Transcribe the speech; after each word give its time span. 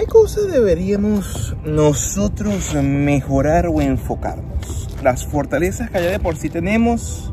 qué 0.00 0.06
cosa 0.06 0.40
deberíamos 0.42 1.54
nosotros 1.62 2.74
mejorar 2.74 3.66
o 3.66 3.82
enfocarnos? 3.82 4.96
¿Las 5.02 5.26
fortalezas 5.26 5.90
que 5.90 6.02
ya 6.02 6.10
de 6.10 6.18
por 6.18 6.36
sí 6.36 6.48
tenemos 6.48 7.30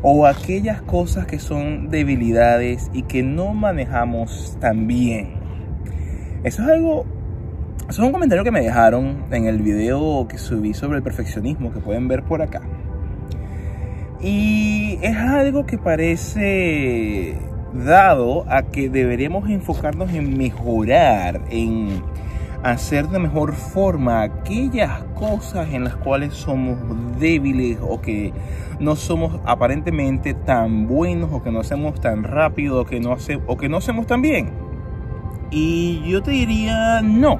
o 0.00 0.26
aquellas 0.26 0.80
cosas 0.80 1.26
que 1.26 1.38
son 1.38 1.90
debilidades 1.90 2.90
y 2.94 3.02
que 3.02 3.22
no 3.22 3.52
manejamos 3.52 4.56
tan 4.58 4.86
bien? 4.86 5.34
Eso 6.44 6.62
es 6.62 6.68
algo, 6.70 7.04
eso 7.90 8.00
es 8.00 8.06
un 8.06 8.12
comentario 8.12 8.42
que 8.42 8.50
me 8.50 8.62
dejaron 8.62 9.24
en 9.30 9.44
el 9.44 9.60
video 9.60 10.26
que 10.28 10.38
subí 10.38 10.72
sobre 10.72 10.96
el 10.96 11.02
perfeccionismo 11.02 11.74
que 11.74 11.80
pueden 11.80 12.08
ver 12.08 12.22
por 12.22 12.40
acá. 12.40 12.62
Y 14.18 14.98
es 15.02 15.16
algo 15.18 15.66
que 15.66 15.76
parece 15.76 17.36
dado 17.72 18.44
a 18.48 18.62
que 18.62 18.88
deberíamos 18.88 19.48
enfocarnos 19.48 20.12
en 20.12 20.36
mejorar, 20.36 21.40
en 21.50 22.02
hacer 22.62 23.08
de 23.08 23.18
mejor 23.18 23.54
forma 23.54 24.22
aquellas 24.22 25.02
cosas 25.14 25.68
en 25.72 25.84
las 25.84 25.96
cuales 25.96 26.34
somos 26.34 26.78
débiles 27.18 27.78
o 27.80 28.00
que 28.00 28.32
no 28.78 28.94
somos 28.94 29.40
aparentemente 29.44 30.34
tan 30.34 30.86
buenos 30.86 31.30
o 31.32 31.42
que 31.42 31.50
no 31.50 31.60
hacemos 31.60 32.00
tan 32.00 32.22
rápido 32.22 32.82
o 32.82 32.84
que 32.84 33.00
no, 33.00 33.12
hace, 33.12 33.40
o 33.46 33.56
que 33.56 33.68
no 33.68 33.78
hacemos 33.78 34.06
tan 34.06 34.22
bien. 34.22 34.50
Y 35.50 36.02
yo 36.08 36.22
te 36.22 36.30
diría 36.30 37.02
no. 37.02 37.38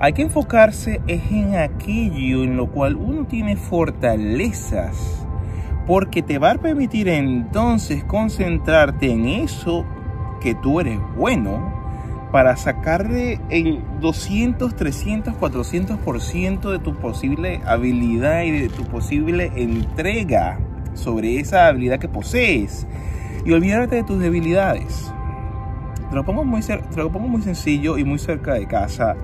Hay 0.00 0.14
que 0.14 0.22
enfocarse 0.22 1.00
es 1.06 1.30
en 1.30 1.54
aquello 1.54 2.42
en 2.42 2.56
lo 2.56 2.70
cual 2.70 2.96
uno 2.96 3.24
tiene 3.26 3.56
fortalezas 3.56 5.21
porque 5.86 6.22
te 6.22 6.38
va 6.38 6.52
a 6.52 6.54
permitir 6.54 7.08
entonces 7.08 8.04
concentrarte 8.04 9.10
en 9.10 9.26
eso 9.26 9.84
que 10.40 10.54
tú 10.54 10.80
eres 10.80 10.98
bueno 11.16 11.82
para 12.32 12.56
sacarle 12.56 13.40
el 13.50 13.82
200, 14.00 14.74
300, 14.74 15.34
400% 15.34 16.70
de 16.70 16.78
tu 16.78 16.94
posible 16.94 17.60
habilidad 17.66 18.42
y 18.42 18.50
de 18.52 18.68
tu 18.68 18.84
posible 18.84 19.52
entrega 19.54 20.58
sobre 20.94 21.38
esa 21.38 21.66
habilidad 21.66 21.98
que 21.98 22.08
posees 22.08 22.86
y 23.44 23.52
olvídate 23.52 23.96
de 23.96 24.02
tus 24.02 24.18
debilidades. 24.18 25.12
Te 26.08 26.16
lo, 26.16 26.24
pongo 26.24 26.44
muy, 26.44 26.62
te 26.62 26.80
lo 26.96 27.10
pongo 27.10 27.28
muy 27.28 27.42
sencillo 27.42 27.98
y 27.98 28.04
muy 28.04 28.18
cerca 28.18 28.54
de 28.54 28.66
casa. 28.66 29.14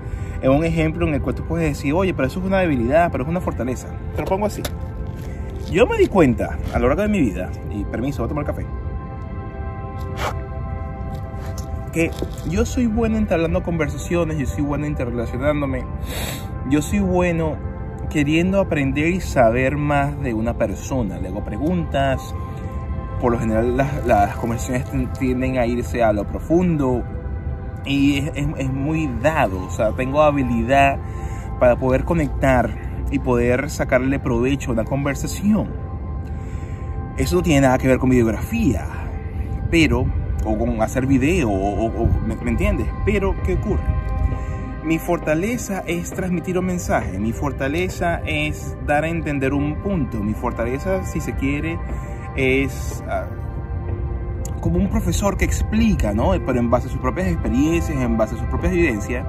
En 0.42 0.50
un 0.50 0.64
ejemplo 0.64 1.06
en 1.06 1.14
el 1.14 1.20
cual 1.20 1.34
tú 1.34 1.44
puedes 1.44 1.68
decir, 1.68 1.92
oye, 1.92 2.14
pero 2.14 2.28
eso 2.28 2.40
es 2.40 2.46
una 2.46 2.60
debilidad, 2.60 3.10
pero 3.10 3.24
es 3.24 3.30
una 3.30 3.40
fortaleza. 3.40 3.88
Te 4.14 4.22
lo 4.22 4.26
pongo 4.26 4.46
así. 4.46 4.62
Yo 5.70 5.86
me 5.86 5.98
di 5.98 6.06
cuenta 6.06 6.58
a 6.72 6.78
lo 6.78 6.88
largo 6.88 7.02
de 7.02 7.08
mi 7.08 7.20
vida, 7.20 7.50
y 7.70 7.84
permiso, 7.84 8.22
voy 8.22 8.26
a 8.26 8.28
tomar 8.28 8.44
café, 8.46 8.64
que 11.92 12.10
yo 12.48 12.64
soy 12.64 12.86
bueno 12.86 13.18
entablando 13.18 13.62
conversaciones, 13.62 14.38
yo 14.38 14.46
soy 14.46 14.64
bueno 14.64 14.86
interrelacionándome, 14.86 15.84
yo 16.70 16.80
soy 16.80 17.00
bueno 17.00 17.56
queriendo 18.08 18.60
aprender 18.60 19.08
y 19.08 19.20
saber 19.20 19.76
más 19.76 20.18
de 20.22 20.32
una 20.32 20.54
persona. 20.54 21.18
Le 21.18 21.28
hago 21.28 21.44
preguntas, 21.44 22.34
por 23.20 23.32
lo 23.32 23.38
general 23.38 23.76
las, 23.76 24.36
conversaciones 24.36 25.12
tienden 25.18 25.58
a 25.58 25.66
irse 25.66 26.02
a 26.02 26.14
lo 26.14 26.24
profundo 26.24 27.04
y 27.84 28.18
es, 28.34 28.72
muy 28.72 29.10
dado, 29.22 29.66
o 29.66 29.70
sea, 29.70 29.92
tengo 29.92 30.22
habilidad 30.22 30.98
para 31.60 31.76
poder 31.76 32.04
conectar 32.04 32.87
y 33.10 33.18
poder 33.18 33.70
sacarle 33.70 34.18
provecho 34.18 34.70
a 34.70 34.74
una 34.74 34.84
conversación. 34.84 35.68
Eso 37.16 37.36
no 37.36 37.42
tiene 37.42 37.62
nada 37.62 37.78
que 37.78 37.88
ver 37.88 37.98
con 37.98 38.10
videografía, 38.10 38.86
pero, 39.70 40.06
o 40.44 40.56
con 40.56 40.80
hacer 40.82 41.06
video, 41.06 41.50
o, 41.50 42.08
¿me, 42.26 42.36
¿me 42.36 42.50
entiendes? 42.50 42.86
Pero, 43.04 43.34
¿qué 43.44 43.54
ocurre? 43.54 43.82
Mi 44.84 44.98
fortaleza 44.98 45.82
es 45.86 46.10
transmitir 46.12 46.58
un 46.58 46.66
mensaje, 46.66 47.18
mi 47.18 47.32
fortaleza 47.32 48.20
es 48.24 48.76
dar 48.86 49.04
a 49.04 49.08
entender 49.08 49.52
un 49.52 49.76
punto, 49.82 50.22
mi 50.22 50.32
fortaleza, 50.32 51.04
si 51.04 51.20
se 51.20 51.34
quiere, 51.34 51.78
es 52.36 53.02
uh, 53.06 54.60
como 54.60 54.78
un 54.78 54.88
profesor 54.88 55.36
que 55.36 55.44
explica, 55.44 56.14
¿no? 56.14 56.30
Pero 56.46 56.58
en 56.58 56.70
base 56.70 56.86
a 56.86 56.90
sus 56.90 57.00
propias 57.00 57.26
experiencias, 57.26 58.00
en 58.00 58.16
base 58.16 58.36
a 58.36 58.38
sus 58.38 58.46
propias 58.46 58.72
vivencias. 58.72 59.26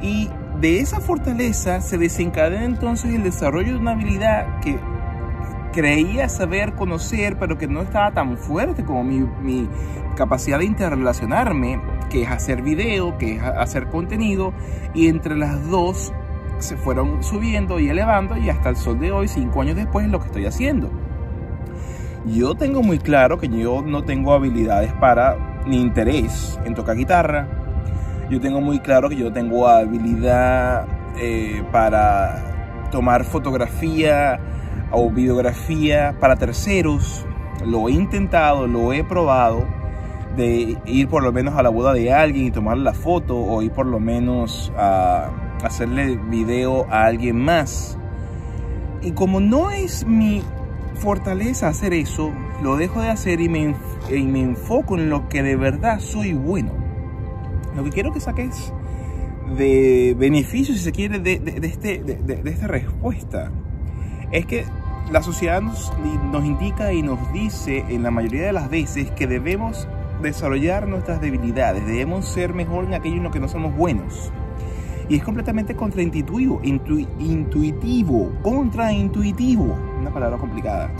Y 0.00 0.28
de 0.60 0.80
esa 0.80 1.00
fortaleza 1.00 1.80
se 1.80 1.98
desencadena 1.98 2.64
entonces 2.64 3.14
el 3.14 3.22
desarrollo 3.22 3.74
de 3.74 3.78
una 3.78 3.92
habilidad 3.92 4.60
que 4.60 4.78
creía 5.72 6.28
saber 6.28 6.74
conocer, 6.74 7.38
pero 7.38 7.56
que 7.58 7.68
no 7.68 7.82
estaba 7.82 8.10
tan 8.12 8.36
fuerte 8.36 8.84
como 8.84 9.04
mi, 9.04 9.68
capacidad 10.16 10.58
de 10.58 10.64
interrelacionarme, 10.64 11.80
que 12.10 12.22
es 12.22 12.28
hacer 12.28 12.62
video, 12.62 13.16
que 13.18 13.36
es 13.36 13.42
hacer 13.42 13.86
contenido, 13.86 14.52
y 14.94 15.06
entre 15.06 15.36
las 15.36 15.68
dos 15.70 16.12
se 16.58 16.76
fueron 16.76 17.22
subiendo 17.22 17.78
y 17.78 17.88
elevando 17.88 18.36
y 18.36 18.50
hasta 18.50 18.70
el 18.70 18.76
sol 18.76 18.98
de 18.98 19.12
hoy, 19.12 19.28
cinco 19.28 19.62
años 19.62 19.76
después, 19.76 20.06
es 20.06 20.10
lo 20.10 20.18
que 20.18 20.26
estoy 20.26 20.46
haciendo. 20.46 20.90
Yo 22.26 22.56
tengo 22.56 22.82
muy 22.82 22.98
claro 22.98 23.38
que 23.38 23.48
yo 23.48 23.82
no 23.82 24.02
tengo 24.02 24.32
habilidades 24.34 24.92
para 24.94 25.62
ni 25.66 25.80
interés 25.80 26.58
en 26.64 26.74
tocar 26.74 26.96
guitarra, 26.96 27.46
yo 28.30 28.40
tengo 28.40 28.60
muy 28.60 28.78
claro 28.80 29.08
que 29.08 29.16
yo 29.16 29.32
tengo 29.32 29.66
habilidad 29.68 30.86
eh, 31.18 31.62
para 31.72 32.88
tomar 32.90 33.24
fotografía 33.24 34.38
o 34.90 35.10
videografía 35.10 36.14
para 36.20 36.36
terceros. 36.36 37.26
Lo 37.64 37.88
he 37.88 37.92
intentado, 37.92 38.66
lo 38.66 38.92
he 38.92 39.02
probado 39.02 39.66
de 40.36 40.76
ir 40.84 41.08
por 41.08 41.22
lo 41.22 41.32
menos 41.32 41.56
a 41.56 41.62
la 41.62 41.70
boda 41.70 41.92
de 41.92 42.12
alguien 42.12 42.46
y 42.46 42.50
tomar 42.50 42.76
la 42.78 42.92
foto 42.92 43.36
o 43.36 43.62
ir 43.62 43.72
por 43.72 43.86
lo 43.86 43.98
menos 43.98 44.72
a 44.76 45.30
hacerle 45.64 46.16
video 46.16 46.86
a 46.90 47.06
alguien 47.06 47.42
más. 47.42 47.98
Y 49.02 49.12
como 49.12 49.40
no 49.40 49.70
es 49.70 50.06
mi 50.06 50.42
fortaleza 50.94 51.68
hacer 51.68 51.94
eso, 51.94 52.32
lo 52.62 52.76
dejo 52.76 53.00
de 53.00 53.08
hacer 53.08 53.40
y 53.40 53.48
me, 53.48 53.74
y 54.10 54.22
me 54.22 54.42
enfoco 54.42 54.96
en 54.96 55.08
lo 55.08 55.28
que 55.28 55.42
de 55.42 55.56
verdad 55.56 55.98
soy 56.00 56.34
bueno. 56.34 56.87
Lo 57.78 57.84
que 57.84 57.90
quiero 57.90 58.12
que 58.12 58.18
saques 58.18 58.72
de 59.56 60.16
beneficio, 60.18 60.74
si 60.74 60.80
se 60.80 60.90
quiere, 60.90 61.20
de, 61.20 61.34
este, 61.62 62.02
de, 62.02 62.50
esta 62.50 62.66
respuesta 62.66 63.52
es 64.32 64.46
que 64.46 64.64
la 65.12 65.22
sociedad 65.22 65.62
nos, 65.62 65.92
nos 66.32 66.44
indica 66.44 66.92
y 66.92 67.02
nos 67.02 67.32
dice 67.32 67.84
en 67.88 68.02
la 68.02 68.10
mayoría 68.10 68.46
de 68.46 68.52
las 68.52 68.68
veces 68.68 69.12
que 69.12 69.28
debemos 69.28 69.86
desarrollar 70.20 70.88
nuestras 70.88 71.20
debilidades, 71.20 71.86
debemos 71.86 72.26
ser 72.26 72.52
mejor 72.52 72.84
en 72.84 72.94
aquello 72.94 73.18
en 73.18 73.22
lo 73.22 73.30
que 73.30 73.38
no 73.38 73.46
somos 73.46 73.72
buenos. 73.76 74.32
Y 75.08 75.14
es 75.14 75.22
completamente 75.22 75.76
contraintuitivo, 75.76 76.60
intuitivo, 76.64 78.32
contraintuitivo, 78.42 79.78
una 80.00 80.12
palabra 80.12 80.36
complicada. 80.36 80.90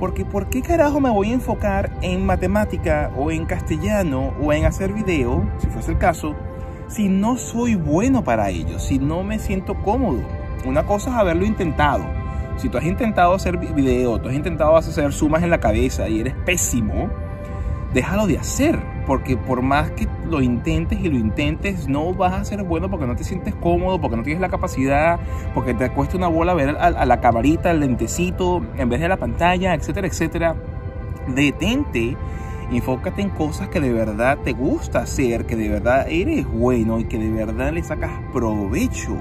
Porque 0.00 0.24
¿por 0.24 0.46
qué 0.46 0.62
carajo 0.62 0.98
me 0.98 1.10
voy 1.10 1.30
a 1.30 1.34
enfocar 1.34 1.92
en 2.00 2.24
matemática 2.24 3.12
o 3.16 3.30
en 3.30 3.44
castellano 3.44 4.32
o 4.40 4.50
en 4.54 4.64
hacer 4.64 4.94
video, 4.94 5.44
si 5.58 5.66
fuese 5.66 5.92
el 5.92 5.98
caso, 5.98 6.34
si 6.88 7.10
no 7.10 7.36
soy 7.36 7.74
bueno 7.74 8.24
para 8.24 8.48
ello, 8.48 8.78
si 8.78 8.98
no 8.98 9.22
me 9.22 9.38
siento 9.38 9.74
cómodo? 9.74 10.22
Una 10.64 10.86
cosa 10.86 11.10
es 11.10 11.16
haberlo 11.16 11.44
intentado. 11.44 12.04
Si 12.56 12.70
tú 12.70 12.78
has 12.78 12.84
intentado 12.84 13.34
hacer 13.34 13.58
video, 13.58 14.18
tú 14.18 14.30
has 14.30 14.34
intentado 14.34 14.74
hacer 14.74 15.12
sumas 15.12 15.42
en 15.42 15.50
la 15.50 15.60
cabeza 15.60 16.08
y 16.08 16.20
eres 16.20 16.34
pésimo, 16.46 17.10
déjalo 17.92 18.26
de 18.26 18.38
hacer 18.38 18.78
porque 19.10 19.36
por 19.36 19.60
más 19.60 19.90
que 19.90 20.06
lo 20.24 20.40
intentes 20.40 21.00
y 21.00 21.08
lo 21.08 21.18
intentes, 21.18 21.88
no 21.88 22.14
vas 22.14 22.32
a 22.32 22.44
ser 22.44 22.62
bueno 22.62 22.88
porque 22.88 23.08
no 23.08 23.16
te 23.16 23.24
sientes 23.24 23.56
cómodo, 23.56 24.00
porque 24.00 24.16
no 24.16 24.22
tienes 24.22 24.40
la 24.40 24.48
capacidad, 24.48 25.18
porque 25.52 25.74
te 25.74 25.90
cuesta 25.90 26.16
una 26.16 26.28
bola 26.28 26.54
ver 26.54 26.76
a, 26.78 27.04
la 27.04 27.20
camarita, 27.20 27.72
el 27.72 27.80
lentecito, 27.80 28.64
en 28.78 28.88
vez 28.88 29.00
de 29.00 29.08
la 29.08 29.16
pantalla, 29.16 29.74
etcétera, 29.74 30.06
etcétera. 30.06 30.54
Detente, 31.26 32.16
enfócate 32.70 33.20
en 33.20 33.30
cosas 33.30 33.66
que 33.66 33.80
de 33.80 33.92
verdad 33.92 34.38
te 34.44 34.52
gusta 34.52 35.00
hacer, 35.00 35.44
que 35.44 35.56
de 35.56 35.68
verdad 35.68 36.06
eres 36.08 36.46
bueno 36.46 37.00
y 37.00 37.06
que 37.06 37.18
de 37.18 37.30
verdad 37.30 37.72
le 37.72 37.82
sacas 37.82 38.12
provecho. 38.32 39.16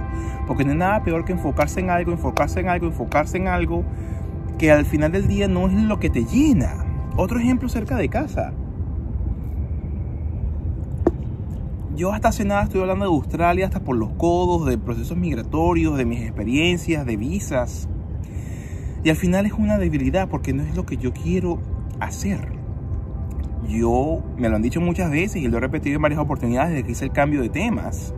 Porque 0.45 0.65
no 0.65 0.71
hay 0.73 0.77
nada 0.77 1.03
peor 1.03 1.25
que 1.25 1.31
enfocarse 1.31 1.79
en 1.79 1.89
algo, 1.89 2.11
enfocarse 2.11 2.59
en 2.59 2.69
algo, 2.69 2.85
enfocarse 2.85 3.37
en 3.37 3.47
algo 3.47 3.83
que 4.59 4.71
al 4.71 4.85
final 4.85 5.11
del 5.11 5.27
día 5.27 5.47
no 5.47 5.65
es 5.65 5.73
lo 5.73 5.99
que 5.99 6.11
te 6.11 6.25
llena. 6.25 6.85
Otro 7.15 7.39
ejemplo 7.39 7.69
cerca 7.69 7.95
de 7.95 8.07
casa 8.07 8.53
yo 11.99 12.13
hasta 12.13 12.29
hace 12.29 12.45
nada 12.45 12.63
estoy 12.63 12.79
hablando 12.79 13.03
de 13.03 13.11
Australia, 13.11 13.65
hasta 13.65 13.81
por 13.81 13.97
los 13.97 14.11
codos, 14.11 14.65
de 14.65 14.77
procesos 14.77 15.17
migratorios, 15.17 15.97
de 15.97 16.05
mis 16.05 16.21
experiencias, 16.21 17.05
de 17.05 17.17
visas. 17.17 17.89
Y 19.03 19.09
al 19.09 19.17
final 19.17 19.45
es 19.45 19.51
una 19.51 19.77
debilidad 19.77 20.29
porque 20.29 20.53
no 20.53 20.63
es 20.63 20.77
lo 20.77 20.85
que 20.85 20.95
yo 20.95 21.11
quiero 21.11 21.59
hacer. 21.99 22.53
Yo, 23.67 24.23
me 24.37 24.47
lo 24.47 24.55
han 24.55 24.61
dicho 24.61 24.79
muchas 24.79 25.11
veces 25.11 25.41
y 25.41 25.49
lo 25.49 25.57
he 25.57 25.59
repetido 25.59 25.97
en 25.97 26.01
varias 26.01 26.21
oportunidades 26.21 26.69
desde 26.69 26.83
que 26.85 26.91
hice 26.93 27.05
el 27.05 27.11
cambio 27.11 27.41
de 27.41 27.49
temas. 27.49 28.13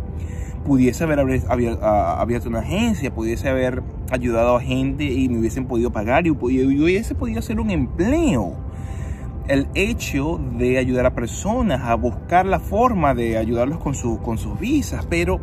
Pudiese 0.64 1.04
haber 1.04 1.20
abierto 1.20 2.50
una 2.50 2.60
agencia, 2.60 3.12
pudiese 3.12 3.50
haber 3.50 3.82
ayudado 4.12 4.58
a 4.58 4.62
gente 4.62 5.06
y 5.06 5.28
me 5.28 5.40
hubiesen 5.40 5.66
podido 5.66 5.92
pagar 5.92 6.28
y 6.28 6.30
hubiese 6.30 7.16
podido 7.16 7.40
hacer 7.40 7.60
un 7.60 7.72
empleo 7.72 8.58
el 9.52 9.68
hecho 9.76 10.40
de 10.58 10.78
ayudar 10.78 11.06
a 11.06 11.14
personas 11.14 11.82
a 11.82 11.96
buscar 11.96 12.46
la 12.46 12.60
forma 12.60 13.14
de 13.14 13.38
ayudarlos 13.38 13.80
con, 13.80 13.94
con 14.20 14.38
sus 14.38 14.58
visas, 14.58 15.06
pero 15.10 15.42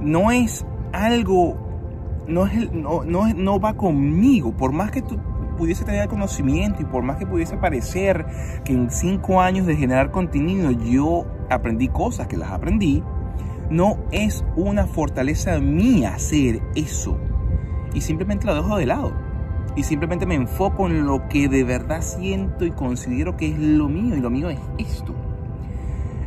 no 0.00 0.30
es 0.30 0.64
algo, 0.92 1.56
no, 2.28 2.46
es, 2.46 2.72
no, 2.72 3.02
no, 3.02 3.34
no 3.34 3.58
va 3.58 3.74
conmigo, 3.74 4.56
por 4.56 4.70
más 4.70 4.92
que 4.92 5.02
tú 5.02 5.18
pudiese 5.56 5.84
tener 5.84 6.08
conocimiento 6.08 6.80
y 6.80 6.84
por 6.84 7.02
más 7.02 7.16
que 7.16 7.26
pudiese 7.26 7.56
parecer 7.56 8.24
que 8.64 8.72
en 8.72 8.88
cinco 8.88 9.40
años 9.40 9.66
de 9.66 9.74
generar 9.74 10.12
contenido 10.12 10.70
yo 10.70 11.26
aprendí 11.50 11.88
cosas 11.88 12.28
que 12.28 12.36
las 12.36 12.52
aprendí, 12.52 13.02
no 13.68 13.98
es 14.12 14.44
una 14.54 14.86
fortaleza 14.86 15.58
mía 15.58 16.14
hacer 16.14 16.62
eso. 16.76 17.18
Y 17.94 18.00
simplemente 18.00 18.46
lo 18.46 18.54
dejo 18.54 18.76
de 18.76 18.86
lado. 18.86 19.27
Y 19.78 19.84
simplemente 19.84 20.26
me 20.26 20.34
enfoco 20.34 20.88
en 20.88 21.06
lo 21.06 21.28
que 21.28 21.48
de 21.48 21.62
verdad 21.62 22.02
siento 22.02 22.64
y 22.64 22.72
considero 22.72 23.36
que 23.36 23.46
es 23.52 23.56
lo 23.60 23.88
mío. 23.88 24.16
Y 24.16 24.20
lo 24.20 24.28
mío 24.28 24.50
es 24.50 24.58
esto. 24.76 25.14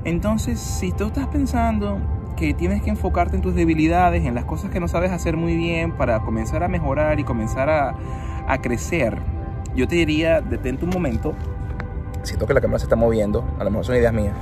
Entonces, 0.05 0.57
si 0.57 0.93
tú 0.93 1.07
estás 1.07 1.27
pensando 1.27 1.99
que 2.37 2.53
tienes 2.53 2.81
que 2.81 2.91
enfocarte 2.91 3.35
en 3.35 3.41
tus 3.41 3.53
debilidades, 3.53 4.23
en 4.23 4.35
las 4.35 4.45
cosas 4.45 4.71
que 4.71 4.79
no 4.79 4.87
sabes 4.87 5.11
hacer 5.11 5.35
muy 5.35 5.57
bien 5.57 5.91
para 5.97 6.21
comenzar 6.21 6.63
a 6.63 6.69
mejorar 6.69 7.19
y 7.19 7.25
comenzar 7.25 7.69
a, 7.69 7.93
a 8.47 8.61
crecer, 8.61 9.17
yo 9.75 9.85
te 9.85 9.95
diría, 9.95 10.39
detente 10.39 10.85
un 10.85 10.91
momento. 10.91 11.33
Siento 12.23 12.47
que 12.47 12.53
la 12.53 12.61
cámara 12.61 12.79
se 12.79 12.85
está 12.85 12.95
moviendo, 12.95 13.43
a 13.59 13.65
lo 13.65 13.69
mejor 13.69 13.83
son 13.83 13.97
ideas 13.97 14.13
mías. 14.13 14.33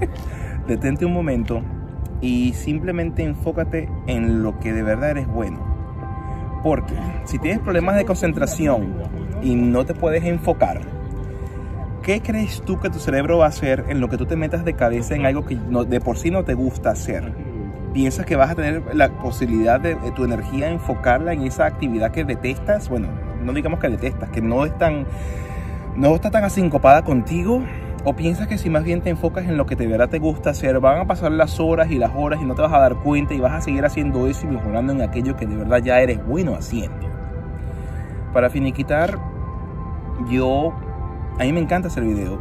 detente 0.68 1.06
un 1.06 1.14
momento 1.14 1.62
y 2.20 2.52
simplemente 2.52 3.24
enfócate 3.24 3.88
en 4.06 4.42
lo 4.42 4.60
que 4.60 4.74
de 4.74 4.82
verdad 4.82 5.12
eres 5.12 5.26
bueno. 5.26 5.71
Porque 6.62 6.94
si 7.24 7.38
tienes 7.38 7.60
problemas 7.60 7.96
de 7.96 8.04
concentración 8.04 8.94
y 9.42 9.54
no 9.54 9.84
te 9.84 9.94
puedes 9.94 10.24
enfocar, 10.24 10.80
¿qué 12.02 12.20
crees 12.20 12.62
tú 12.62 12.78
que 12.78 12.90
tu 12.90 12.98
cerebro 12.98 13.38
va 13.38 13.46
a 13.46 13.48
hacer 13.48 13.84
en 13.88 14.00
lo 14.00 14.08
que 14.08 14.16
tú 14.16 14.26
te 14.26 14.36
metas 14.36 14.64
de 14.64 14.74
cabeza 14.74 15.14
en 15.14 15.26
algo 15.26 15.44
que 15.44 15.56
de 15.56 16.00
por 16.00 16.18
sí 16.18 16.30
no 16.30 16.44
te 16.44 16.54
gusta 16.54 16.90
hacer? 16.90 17.32
¿Piensas 17.92 18.24
que 18.24 18.36
vas 18.36 18.50
a 18.50 18.54
tener 18.54 18.94
la 18.94 19.10
posibilidad 19.10 19.78
de, 19.78 19.96
tu 20.14 20.24
energía 20.24 20.70
enfocarla 20.70 21.32
en 21.32 21.42
esa 21.42 21.66
actividad 21.66 22.10
que 22.10 22.24
detestas? 22.24 22.88
Bueno, 22.88 23.08
no 23.42 23.52
digamos 23.52 23.80
que 23.80 23.88
detestas, 23.88 24.30
que 24.30 24.40
no 24.40 24.64
es 24.64 24.76
tan, 24.78 25.06
no 25.96 26.14
está 26.14 26.30
tan 26.30 26.44
asincopada 26.44 27.02
contigo 27.02 27.62
¿O 28.04 28.14
piensas 28.14 28.48
que 28.48 28.58
si 28.58 28.68
más 28.68 28.82
bien 28.82 29.00
te 29.00 29.10
enfocas 29.10 29.44
en 29.46 29.56
lo 29.56 29.64
que 29.64 29.76
de 29.76 29.86
verdad 29.86 30.08
te 30.08 30.18
gusta 30.18 30.50
hacer, 30.50 30.80
van 30.80 30.98
a 30.98 31.06
pasar 31.06 31.30
las 31.30 31.60
horas 31.60 31.88
y 31.92 31.98
las 31.98 32.10
horas 32.16 32.40
y 32.42 32.44
no 32.44 32.56
te 32.56 32.62
vas 32.62 32.72
a 32.72 32.80
dar 32.80 32.96
cuenta 32.96 33.32
y 33.32 33.38
vas 33.38 33.52
a 33.52 33.60
seguir 33.60 33.84
haciendo 33.84 34.26
eso 34.26 34.44
y 34.44 34.50
mejorando 34.50 34.92
en 34.92 35.02
aquello 35.02 35.36
que 35.36 35.46
de 35.46 35.54
verdad 35.54 35.78
ya 35.78 36.00
eres 36.00 36.24
bueno 36.26 36.56
haciendo? 36.56 37.08
Para 38.32 38.50
finiquitar, 38.50 39.18
yo, 40.28 40.72
a 41.38 41.44
mí 41.44 41.52
me 41.52 41.60
encanta 41.60 41.88
hacer 41.88 42.02
video, 42.02 42.40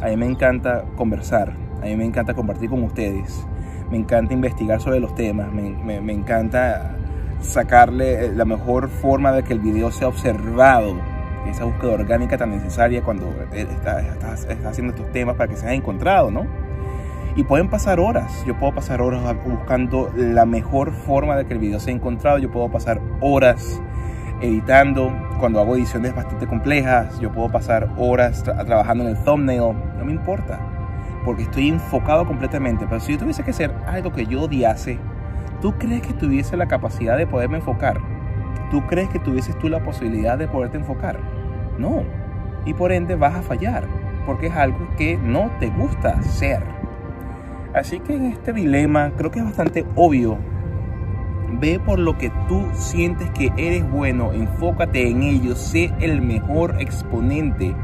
a 0.00 0.06
mí 0.06 0.16
me 0.16 0.24
encanta 0.24 0.84
conversar, 0.96 1.52
a 1.82 1.84
mí 1.84 1.94
me 1.94 2.06
encanta 2.06 2.32
compartir 2.32 2.70
con 2.70 2.82
ustedes, 2.82 3.46
me 3.90 3.98
encanta 3.98 4.32
investigar 4.32 4.80
sobre 4.80 4.98
los 4.98 5.14
temas, 5.14 5.52
me, 5.52 6.00
me 6.00 6.12
encanta 6.14 6.96
sacarle 7.40 8.32
la 8.32 8.46
mejor 8.46 8.88
forma 8.88 9.32
de 9.32 9.42
que 9.42 9.52
el 9.52 9.58
video 9.58 9.90
sea 9.90 10.08
observado 10.08 11.11
esa 11.46 11.64
búsqueda 11.64 11.92
orgánica 11.92 12.38
tan 12.38 12.50
necesaria 12.50 13.02
cuando 13.02 13.32
estás, 13.52 14.46
haciendo 14.64 14.94
estos 14.94 15.10
temas 15.12 15.36
para 15.36 15.48
que 15.48 15.56
sean 15.56 15.72
encontrados, 15.74 16.32
¿no? 16.32 16.46
Y 17.34 17.44
pueden 17.44 17.68
pasar 17.68 17.98
horas, 17.98 18.44
yo 18.46 18.58
puedo 18.58 18.74
pasar 18.74 19.00
horas 19.00 19.22
buscando 19.44 20.12
la 20.14 20.44
mejor 20.44 20.92
forma 20.92 21.36
de 21.36 21.46
que 21.46 21.54
el 21.54 21.58
video 21.58 21.80
sea 21.80 21.94
encontrado, 21.94 22.38
yo 22.38 22.50
puedo 22.50 22.70
pasar 22.70 23.00
horas 23.20 23.80
editando, 24.42 25.10
cuando 25.40 25.60
hago 25.60 25.76
ediciones 25.76 26.14
bastante 26.14 26.46
complejas, 26.46 27.18
yo 27.20 27.32
puedo 27.32 27.48
pasar 27.48 27.88
horas 27.96 28.42
trabajando 28.42 29.04
en 29.04 29.10
el 29.10 29.16
thumbnail, 29.24 29.72
no 29.98 30.04
me 30.04 30.12
importa, 30.12 30.58
porque 31.24 31.44
estoy 31.44 31.68
enfocado 31.68 32.26
completamente, 32.26 32.84
pero 32.86 33.00
si 33.00 33.12
yo 33.12 33.18
tuviese 33.18 33.42
que 33.42 33.52
hacer 33.52 33.72
algo 33.86 34.12
que 34.12 34.26
yo 34.26 34.42
odiase, 34.42 34.98
¿tú 35.62 35.72
crees 35.78 36.02
que 36.02 36.12
tuviese 36.12 36.56
la 36.56 36.66
capacidad 36.66 37.16
de 37.16 37.26
poderme 37.26 37.58
enfocar? 37.58 38.11
¿Tú 38.72 38.86
crees 38.86 39.10
que 39.10 39.18
tuvieses 39.18 39.56
tú 39.58 39.68
la 39.68 39.82
posibilidad 39.82 40.38
de 40.38 40.48
poderte 40.48 40.78
enfocar? 40.78 41.18
No. 41.76 42.04
Y 42.64 42.72
por 42.72 42.90
ende 42.90 43.16
vas 43.16 43.34
a 43.34 43.42
fallar, 43.42 43.84
porque 44.24 44.46
es 44.46 44.54
algo 44.54 44.88
que 44.96 45.18
no 45.18 45.50
te 45.60 45.68
gusta 45.68 46.12
hacer. 46.18 46.62
Así 47.74 48.00
que 48.00 48.16
en 48.16 48.24
este 48.32 48.54
dilema 48.54 49.12
creo 49.14 49.30
que 49.30 49.40
es 49.40 49.44
bastante 49.44 49.84
obvio. 49.94 50.38
Ve 51.60 51.80
por 51.84 51.98
lo 51.98 52.16
que 52.16 52.32
tú 52.48 52.66
sientes 52.72 53.28
que 53.32 53.52
eres 53.58 53.88
bueno, 53.90 54.32
enfócate 54.32 55.06
en 55.06 55.22
ello, 55.22 55.54
sé 55.54 55.92
el 56.00 56.22
mejor 56.22 56.76
exponente. 56.80 57.74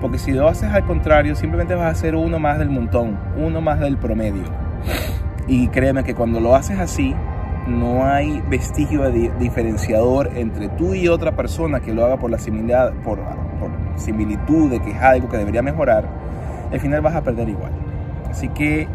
Porque 0.00 0.16
si 0.16 0.32
lo 0.32 0.48
haces 0.48 0.72
al 0.72 0.86
contrario, 0.86 1.36
simplemente 1.36 1.74
vas 1.74 1.92
a 1.92 2.00
ser 2.00 2.16
uno 2.16 2.38
más 2.38 2.58
del 2.58 2.70
montón, 2.70 3.18
uno 3.36 3.60
más 3.60 3.78
del 3.78 3.98
promedio. 3.98 4.44
Y 5.46 5.68
créeme 5.68 6.02
que 6.02 6.14
cuando 6.14 6.40
lo 6.40 6.54
haces 6.54 6.78
así, 6.78 7.14
no 7.66 8.04
hay 8.04 8.42
vestigio 8.48 9.02
de 9.02 9.30
diferenciador 9.38 10.30
entre 10.36 10.68
tú 10.68 10.94
y 10.94 11.08
otra 11.08 11.32
persona 11.32 11.80
que 11.80 11.94
lo 11.94 12.04
haga 12.04 12.18
por 12.18 12.30
la 12.30 12.38
similitud, 12.38 12.92
por, 13.02 13.18
similitud 13.96 14.70
de 14.70 14.80
que 14.80 14.90
es 14.90 15.00
algo 15.00 15.28
que 15.28 15.38
debería 15.38 15.62
mejorar, 15.62 16.08
al 16.72 16.80
final 16.80 17.00
vas 17.00 17.14
a 17.14 17.22
perder 17.22 17.48
igual. 17.48 17.72
Así 18.30 18.48
que 18.48 18.88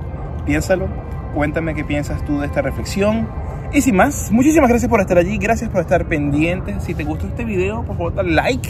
piénsalo, 0.46 0.88
cuéntame 1.34 1.74
qué 1.74 1.84
piensas 1.84 2.24
tú 2.26 2.40
de 2.40 2.48
esta 2.48 2.62
reflexión. 2.62 3.28
Y 3.72 3.82
sin 3.82 3.96
más, 3.96 4.32
muchísimas 4.32 4.70
gracias 4.70 4.90
por 4.90 5.00
estar 5.00 5.18
allí, 5.18 5.38
gracias 5.38 5.70
por 5.70 5.82
estar 5.82 6.06
pendiente. 6.06 6.80
Si 6.80 6.96
te 6.96 7.04
gustó 7.04 7.28
este 7.28 7.46
video, 7.46 7.84
por 7.84 7.98
favor, 7.98 8.16
dale 8.16 8.32
like. 8.32 8.70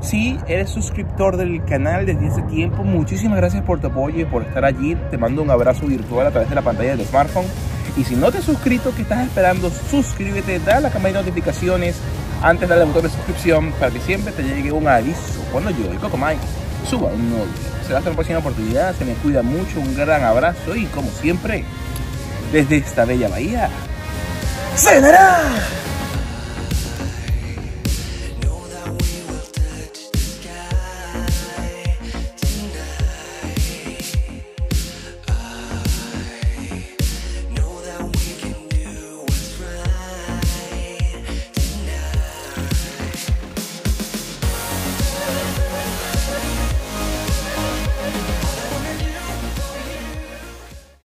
Si 0.00 0.38
eres 0.46 0.70
suscriptor 0.70 1.36
del 1.36 1.64
canal 1.64 2.06
desde 2.06 2.28
hace 2.28 2.42
tiempo, 2.42 2.84
muchísimas 2.84 3.38
gracias 3.38 3.64
por 3.64 3.80
tu 3.80 3.88
apoyo 3.88 4.20
y 4.20 4.24
por 4.26 4.42
estar 4.42 4.64
allí. 4.64 4.96
Te 5.10 5.18
mando 5.18 5.42
un 5.42 5.50
abrazo 5.50 5.86
virtual 5.86 6.26
a 6.26 6.30
través 6.30 6.48
de 6.48 6.54
la 6.54 6.62
pantalla 6.62 6.90
del 6.90 7.06
smartphone. 7.06 7.46
Y 7.98 8.04
si 8.04 8.14
no 8.14 8.30
te 8.30 8.38
has 8.38 8.44
suscrito, 8.44 8.94
¿qué 8.94 9.02
estás 9.02 9.26
esperando? 9.26 9.72
Suscríbete, 9.90 10.60
dale 10.60 10.72
a 10.72 10.80
la 10.82 10.90
campanita 10.90 11.18
de 11.18 11.24
notificaciones 11.24 11.96
antes 12.40 12.60
de 12.60 12.68
darle 12.68 12.84
al 12.84 12.88
botón 12.90 13.02
de 13.02 13.16
suscripción 13.16 13.72
para 13.72 13.90
que 13.90 14.00
siempre 14.00 14.32
te 14.32 14.44
llegue 14.44 14.70
un 14.70 14.86
aviso 14.86 15.42
cuando 15.50 15.70
yo, 15.70 15.90
el 15.90 15.98
Coco 15.98 16.16
Mike, 16.16 16.38
suba 16.88 17.10
un 17.10 17.28
nuevo 17.30 17.44
video. 17.46 17.84
Será 17.84 17.98
hasta 17.98 18.10
la 18.10 18.16
próxima 18.16 18.38
oportunidad, 18.38 18.94
se 18.94 19.04
me 19.04 19.14
cuida 19.14 19.42
mucho, 19.42 19.80
un 19.80 19.96
gran 19.96 20.22
abrazo. 20.22 20.76
Y 20.76 20.86
como 20.86 21.10
siempre, 21.10 21.64
desde 22.52 22.76
esta 22.76 23.04
bella 23.04 23.28
bahía, 23.28 23.68
¡Se 24.76 25.00